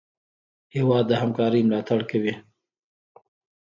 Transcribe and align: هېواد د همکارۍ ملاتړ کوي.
هېواد 0.75 1.05
د 1.07 1.11
همکارۍ 1.21 1.61
ملاتړ 1.65 1.99
کوي. 2.11 2.33